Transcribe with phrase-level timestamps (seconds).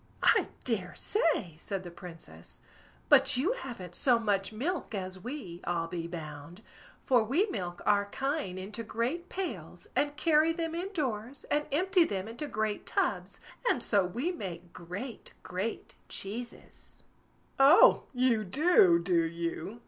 [0.23, 2.63] "I dare say!" said the Princess;
[3.07, 6.63] "but you haven't so much milk as we, I'll be bound;
[7.05, 12.03] for we milk our kine into great pails, and carry them in doors, and empty
[12.03, 17.03] them into great tubs, and so we make great, great cheeses."
[17.59, 18.05] "Oh!
[18.11, 19.79] you do, do you?"